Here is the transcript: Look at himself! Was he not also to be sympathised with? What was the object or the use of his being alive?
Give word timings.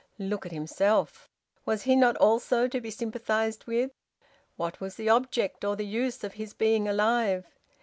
Look 0.17 0.47
at 0.47 0.51
himself! 0.51 1.29
Was 1.63 1.83
he 1.83 1.95
not 1.95 2.17
also 2.17 2.67
to 2.67 2.81
be 2.81 2.89
sympathised 2.89 3.65
with? 3.67 3.91
What 4.57 4.81
was 4.81 4.95
the 4.95 5.09
object 5.09 5.63
or 5.63 5.75
the 5.75 5.85
use 5.85 6.23
of 6.23 6.33
his 6.33 6.55
being 6.55 6.87
alive? 6.87 7.45